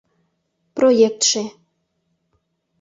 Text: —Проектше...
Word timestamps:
—Проектше... 0.75 1.41